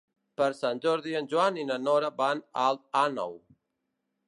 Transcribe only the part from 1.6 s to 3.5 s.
i na Nora van a Alt Àneu.